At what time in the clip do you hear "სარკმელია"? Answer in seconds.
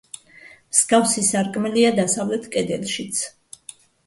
1.27-1.93